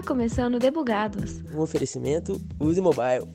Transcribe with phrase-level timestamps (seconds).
[0.00, 1.42] Está começando Debugados.
[1.54, 3.28] Um oferecimento Use Mobile.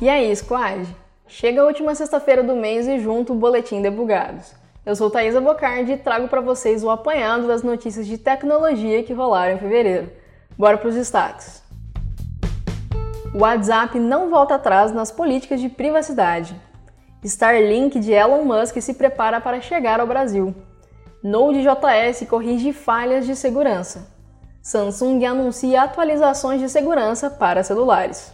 [0.00, 0.88] E aí, squad?
[1.26, 4.54] Chega a última sexta-feira do mês e junto o Boletim Debugados.
[4.86, 9.12] Eu sou Thaisa Bocardi e trago para vocês o apanhado das notícias de tecnologia que
[9.12, 10.10] rolaram em fevereiro.
[10.56, 11.62] Bora para os destaques.
[13.34, 16.56] O WhatsApp não volta atrás nas políticas de privacidade.
[17.22, 20.54] Starlink de Elon Musk se prepara para chegar ao Brasil.
[21.22, 24.06] Node.js corrige falhas de segurança.
[24.62, 28.32] Samsung anuncia atualizações de segurança para celulares.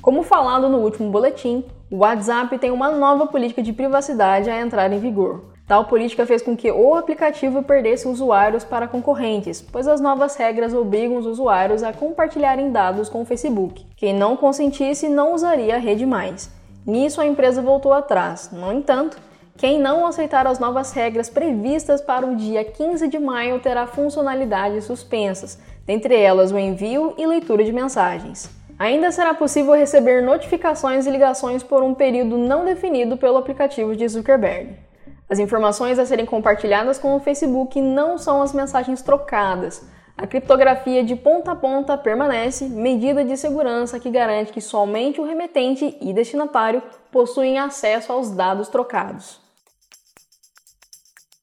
[0.00, 4.90] Como falado no último boletim, o WhatsApp tem uma nova política de privacidade a entrar
[4.90, 5.52] em vigor.
[5.66, 10.72] Tal política fez com que o aplicativo perdesse usuários para concorrentes, pois as novas regras
[10.72, 13.84] obrigam os usuários a compartilharem dados com o Facebook.
[13.96, 16.50] Quem não consentisse não usaria a rede mais.
[16.86, 18.50] Nisso a empresa voltou atrás.
[18.52, 19.16] No entanto,
[19.56, 24.84] quem não aceitar as novas regras previstas para o dia 15 de maio terá funcionalidades
[24.84, 28.50] suspensas, dentre elas o envio e leitura de mensagens.
[28.78, 34.06] Ainda será possível receber notificações e ligações por um período não definido pelo aplicativo de
[34.08, 34.76] Zuckerberg.
[35.30, 39.82] As informações a serem compartilhadas com o Facebook não são as mensagens trocadas.
[40.16, 45.24] A criptografia de ponta a ponta permanece, medida de segurança que garante que somente o
[45.24, 49.40] remetente e destinatário possuem acesso aos dados trocados.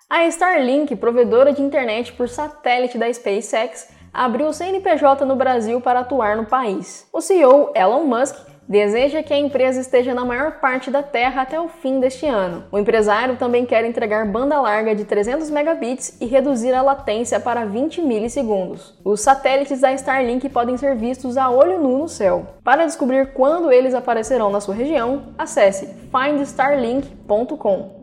[0.09, 6.37] A Starlink, provedora de internet por satélite da SpaceX, abriu CNPJ no Brasil para atuar
[6.37, 7.07] no país.
[7.11, 8.35] O CEO Elon Musk
[8.71, 12.63] deseja que a empresa esteja na maior parte da Terra até o fim deste ano.
[12.71, 17.65] O empresário também quer entregar banda larga de 300 megabits e reduzir a latência para
[17.65, 18.97] 20 milissegundos.
[19.03, 22.45] Os satélites da Starlink podem ser vistos a olho nu no céu.
[22.63, 28.01] Para descobrir quando eles aparecerão na sua região, acesse findstarlink.com.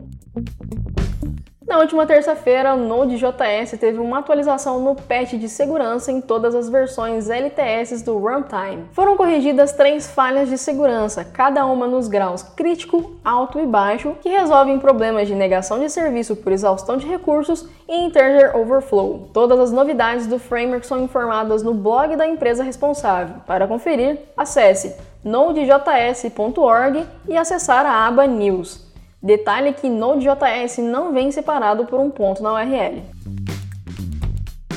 [1.69, 6.67] Na última terça-feira, o Node.js teve uma atualização no patch de segurança em todas as
[6.67, 8.85] versões LTS do runtime.
[8.91, 14.29] Foram corrigidas três falhas de segurança, cada uma nos graus crítico, alto e baixo, que
[14.29, 19.29] resolvem problemas de negação de serviço por exaustão de recursos e integer overflow.
[19.31, 23.35] Todas as novidades do framework são informadas no blog da empresa responsável.
[23.45, 28.88] Para conferir, acesse nodejs.org e acessar a aba News.
[29.21, 33.03] Detalhe que Node.js não vem separado por um ponto na URL.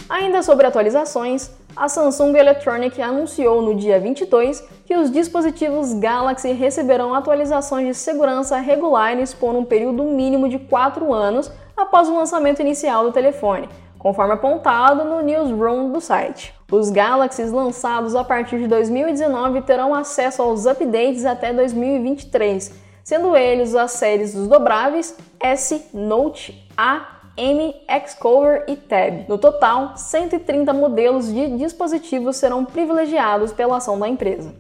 [0.09, 7.15] Ainda sobre atualizações, a Samsung Electronics anunciou no dia 22 que os dispositivos Galaxy receberão
[7.15, 13.05] atualizações de segurança regulares por um período mínimo de 4 anos após o lançamento inicial
[13.05, 16.53] do telefone, conforme apontado no newsroom do site.
[16.71, 23.75] Os Galaxies lançados a partir de 2019 terão acesso aos updates até 2023 sendo eles
[23.75, 27.75] as séries dos dobráveis S, Note, A, M,
[28.07, 29.27] Xcover e Tab.
[29.29, 34.55] No total, 130 modelos de dispositivos serão privilegiados pela ação da empresa.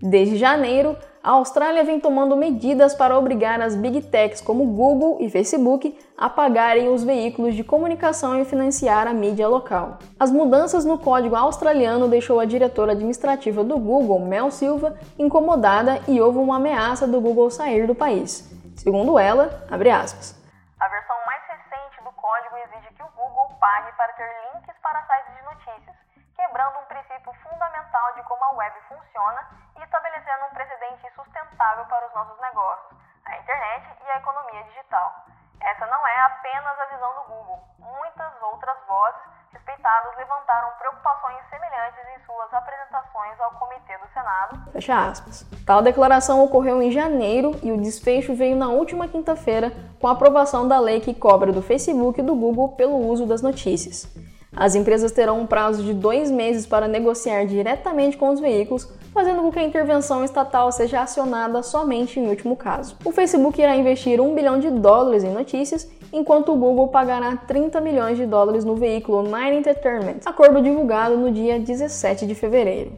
[0.00, 5.28] Desde janeiro, a Austrália vem tomando medidas para obrigar as big techs como Google e
[5.28, 9.98] Facebook a pagarem os veículos de comunicação e financiar a mídia local.
[10.18, 16.18] As mudanças no código australiano deixou a diretora administrativa do Google, Mel Silva, incomodada e
[16.20, 18.48] houve uma ameaça do Google sair do país.
[18.74, 20.34] Segundo ela, abre aspas.
[20.80, 25.02] A versão mais recente do código exige que o Google pague para ter links para
[25.02, 25.96] sites de notícias,
[26.40, 29.44] quebrando um princípio fundamental de como a web funciona
[29.76, 32.96] e estabelecendo um precedente sustentável para os nossos negócios,
[33.26, 35.26] a internet e a economia digital.
[35.60, 37.60] Essa não é apenas a visão do Google.
[37.78, 39.20] Muitas outras vozes
[39.52, 44.72] respeitadas levantaram preocupações semelhantes em suas apresentações ao Comitê do Senado.
[44.72, 45.44] Fecha aspas.
[45.66, 49.70] Tal declaração ocorreu em janeiro e o desfecho veio na última quinta-feira
[50.00, 53.42] com a aprovação da lei que cobra do Facebook e do Google pelo uso das
[53.42, 54.29] notícias.
[54.54, 59.42] As empresas terão um prazo de dois meses para negociar diretamente com os veículos, fazendo
[59.42, 62.96] com que a intervenção estatal seja acionada somente em último caso.
[63.04, 67.80] O Facebook irá investir um bilhão de dólares em notícias, enquanto o Google pagará 30
[67.80, 72.92] milhões de dólares no veículo Nine Entertainment, acordo divulgado no dia 17 de fevereiro.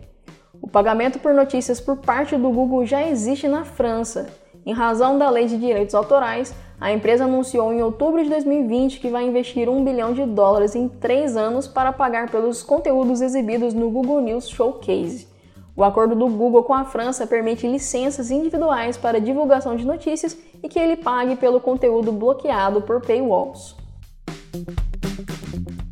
[0.61, 4.42] O pagamento por notícias por parte do Google já existe na França.
[4.65, 9.09] Em razão da lei de direitos autorais, a empresa anunciou em outubro de 2020 que
[9.09, 13.91] vai investir um bilhão de dólares em três anos para pagar pelos conteúdos exibidos no
[13.91, 15.29] Google News Showcase.
[15.75, 20.69] O acordo do Google com a França permite licenças individuais para divulgação de notícias e
[20.69, 23.75] que ele pague pelo conteúdo bloqueado por paywalls.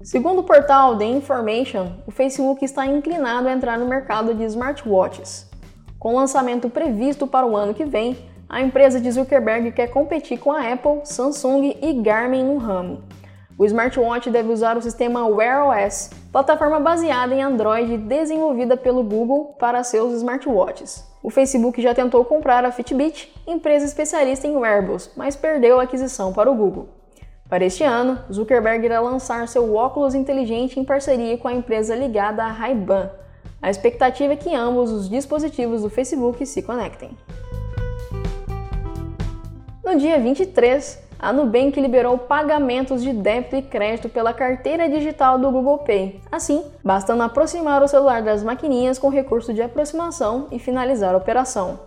[0.03, 5.49] Segundo o portal The Information, o Facebook está inclinado a entrar no mercado de smartwatches.
[5.99, 8.19] Com o lançamento previsto para o ano que vem,
[8.51, 13.01] a empresa de Zuckerberg quer competir com a Apple, Samsung e Garmin no ramo.
[13.57, 19.55] O smartwatch deve usar o sistema Wear OS, plataforma baseada em Android desenvolvida pelo Google
[19.57, 21.07] para seus smartwatches.
[21.23, 26.33] O Facebook já tentou comprar a Fitbit, empresa especialista em wearables, mas perdeu a aquisição
[26.33, 26.89] para o Google.
[27.49, 32.43] Para este ano, Zuckerberg irá lançar seu óculos inteligente em parceria com a empresa ligada
[32.43, 33.11] à Ray-Ban.
[33.63, 37.17] A expectativa é que ambos os dispositivos do Facebook se conectem.
[39.91, 45.51] No dia 23, a Nubank liberou pagamentos de débito e crédito pela carteira digital do
[45.51, 46.21] Google Pay.
[46.31, 51.81] Assim, bastando aproximar o celular das maquininhas com recurso de aproximação e finalizar a operação.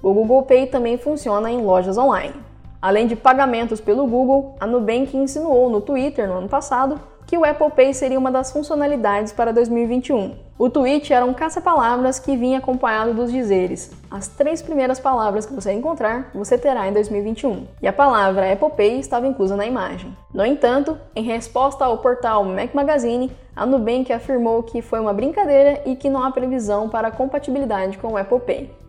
[0.00, 2.36] O Google Pay também funciona em lojas online.
[2.80, 7.00] Além de pagamentos pelo Google, a Nubank insinuou no Twitter no ano passado
[7.30, 10.34] que o Apple Pay seria uma das funcionalidades para 2021.
[10.58, 15.54] O tweet era um caça-palavras que vinha acompanhado dos dizeres: as três primeiras palavras que
[15.54, 17.68] você encontrar, você terá em 2021.
[17.80, 20.12] E a palavra Apple Pay estava inclusa na imagem.
[20.34, 25.82] No entanto, em resposta ao portal Mac Magazine, a Nubank afirmou que foi uma brincadeira
[25.86, 28.79] e que não há previsão para compatibilidade com o Apple Pay.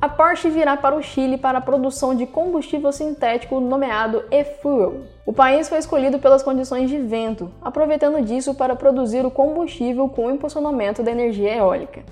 [0.00, 5.00] A Porsche virá para o Chile para a produção de combustível sintético nomeado e-fuel.
[5.26, 10.26] O país foi escolhido pelas condições de vento, aproveitando disso para produzir o combustível com
[10.26, 12.04] o impulsionamento da energia eólica.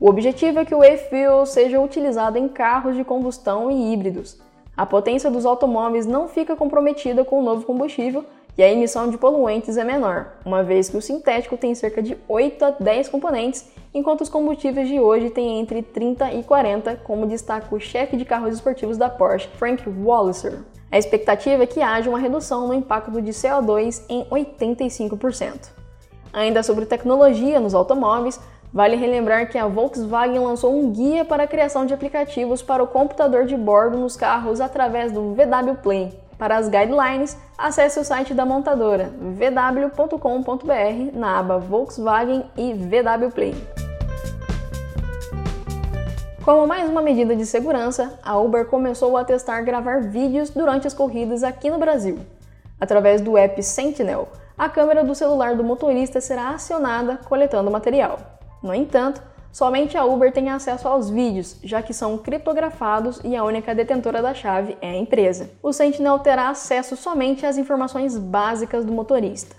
[0.00, 4.40] O objetivo é que o e-fuel seja utilizado em carros de combustão e híbridos.
[4.74, 8.24] A potência dos automóveis não fica comprometida com o novo combustível
[8.58, 12.18] e a emissão de poluentes é menor, uma vez que o sintético tem cerca de
[12.28, 13.64] 8 a 10 componentes,
[13.94, 18.24] enquanto os combustíveis de hoje têm entre 30 e 40, como destaca o chefe de
[18.24, 20.58] carros esportivos da Porsche, Frank Walliser.
[20.90, 25.68] A expectativa é que haja uma redução no impacto de CO2 em 85%.
[26.32, 28.40] Ainda sobre tecnologia nos automóveis,
[28.70, 32.86] Vale relembrar que a Volkswagen lançou um guia para a criação de aplicativos para o
[32.86, 36.27] computador de bordo nos carros através do VW Play.
[36.38, 40.70] Para as guidelines, acesse o site da montadora vw.com.br
[41.12, 43.54] na aba Volkswagen e VW Play.
[46.44, 50.94] Como mais uma medida de segurança, a Uber começou a testar gravar vídeos durante as
[50.94, 52.20] corridas aqui no Brasil.
[52.80, 58.18] Através do app Sentinel, a câmera do celular do motorista será acionada coletando material.
[58.62, 59.20] No entanto,
[59.52, 64.22] Somente a Uber tem acesso aos vídeos, já que são criptografados e a única detentora
[64.22, 65.50] da chave é a empresa.
[65.62, 69.56] O Sentinel terá acesso somente às informações básicas do motorista.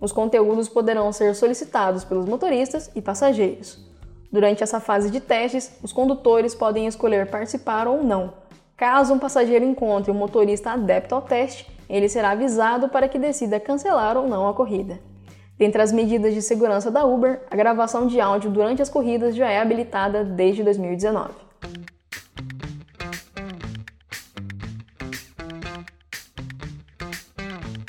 [0.00, 3.84] Os conteúdos poderão ser solicitados pelos motoristas e passageiros.
[4.30, 8.32] Durante essa fase de testes, os condutores podem escolher participar ou não.
[8.76, 13.60] Caso um passageiro encontre um motorista adepto ao teste, ele será avisado para que decida
[13.60, 14.98] cancelar ou não a corrida.
[15.56, 19.48] Dentre as medidas de segurança da Uber, a gravação de áudio durante as corridas já
[19.48, 21.32] é habilitada desde 2019.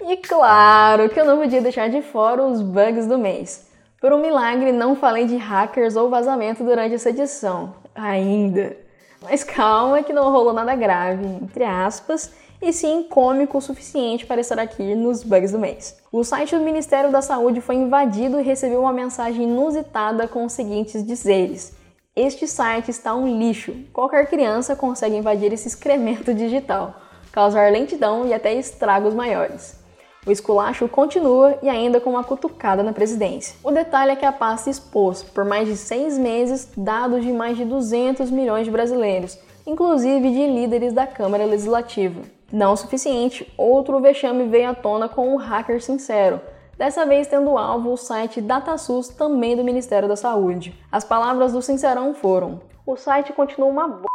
[0.07, 3.67] E claro que eu não podia deixar de fora os bugs do mês.
[3.99, 7.73] Por um milagre, não falei de hackers ou vazamento durante essa edição.
[7.95, 8.77] Ainda.
[9.23, 12.31] Mas calma que não rolou nada grave, entre aspas,
[12.61, 15.97] e sim cômico o suficiente para estar aqui nos bugs do mês.
[16.11, 20.53] O site do Ministério da Saúde foi invadido e recebeu uma mensagem inusitada com os
[20.53, 21.73] seguintes dizeres:
[22.15, 23.73] Este site está um lixo.
[23.91, 26.95] Qualquer criança consegue invadir esse excremento digital,
[27.31, 29.83] causar lentidão e até estragos maiores.
[30.25, 33.55] O esculacho continua e ainda com uma cutucada na presidência.
[33.63, 37.55] O detalhe é que a pasta expôs, por mais de seis meses, dados de mais
[37.55, 42.34] de 200 milhões de brasileiros, inclusive de líderes da Câmara Legislativa.
[42.51, 46.39] Não o suficiente, outro vexame veio à tona com o hacker sincero,
[46.77, 50.79] dessa vez tendo alvo o site DataSUS, também do Ministério da Saúde.
[50.91, 54.05] As palavras do Sincerão foram: O site continua uma b...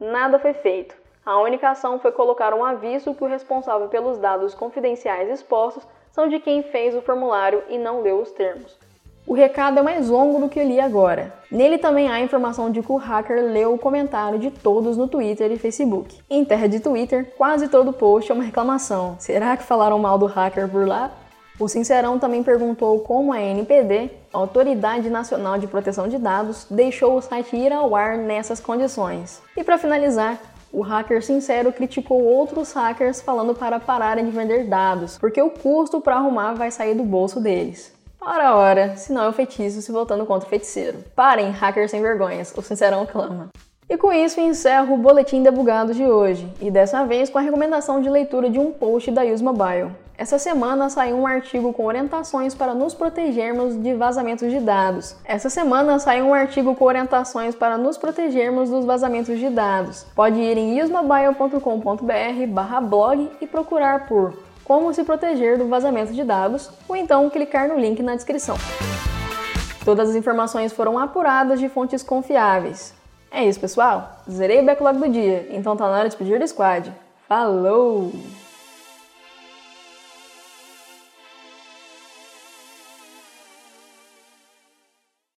[0.00, 0.96] Nada foi feito.
[1.24, 6.28] A única ação foi colocar um aviso que o responsável pelos dados confidenciais expostos são
[6.28, 8.78] de quem fez o formulário e não leu os termos.
[9.28, 11.34] O recado é mais longo do que eu li agora.
[11.52, 15.06] Nele também há a informação de que o hacker leu o comentário de todos no
[15.06, 16.18] Twitter e Facebook.
[16.30, 19.16] Em terra de Twitter, quase todo post é uma reclamação.
[19.18, 21.10] Será que falaram mal do hacker por lá?
[21.60, 27.20] O Sincerão também perguntou como a NPD, Autoridade Nacional de Proteção de Dados, deixou o
[27.20, 29.42] site ir ao ar nessas condições.
[29.54, 30.40] E para finalizar,
[30.72, 36.00] o hacker sincero criticou outros hackers falando para pararem de vender dados, porque o custo
[36.00, 37.97] para arrumar vai sair do bolso deles.
[38.30, 40.98] Ora, ora, se não é o feitiço se voltando contra o feiticeiro.
[41.16, 43.48] Parem, hackers sem vergonhas, o sincerão clama.
[43.88, 48.02] E com isso encerro o Boletim Debugado de hoje, e dessa vez com a recomendação
[48.02, 49.92] de leitura de um post da Use Mobile.
[50.18, 55.16] Essa semana saiu um artigo com orientações para nos protegermos de vazamentos de dados.
[55.24, 60.04] Essa semana saiu um artigo com orientações para nos protegermos dos vazamentos de dados.
[60.14, 64.34] Pode ir em usmobile.com.br/blog e procurar por
[64.68, 68.54] Como se proteger do vazamento de dados ou então clicar no link na descrição.
[69.82, 72.94] Todas as informações foram apuradas de fontes confiáveis.
[73.30, 74.18] É isso, pessoal.
[74.30, 76.92] Zerei o backlog do dia, então tá na hora de despedir do squad.
[77.26, 78.12] Falou!